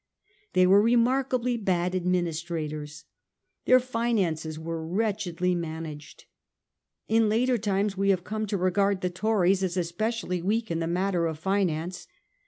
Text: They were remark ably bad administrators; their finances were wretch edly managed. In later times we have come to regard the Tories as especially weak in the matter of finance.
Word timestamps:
They 0.53 0.65
were 0.65 0.81
remark 0.81 1.31
ably 1.31 1.57
bad 1.57 1.93
administrators; 1.93 3.05
their 3.65 3.79
finances 3.79 4.57
were 4.57 4.83
wretch 4.83 5.25
edly 5.25 5.55
managed. 5.55 6.25
In 7.07 7.29
later 7.29 7.59
times 7.59 7.97
we 7.97 8.09
have 8.09 8.23
come 8.23 8.47
to 8.47 8.57
regard 8.57 9.01
the 9.01 9.11
Tories 9.11 9.61
as 9.61 9.77
especially 9.77 10.41
weak 10.41 10.71
in 10.71 10.79
the 10.79 10.87
matter 10.87 11.27
of 11.27 11.37
finance. 11.37 12.07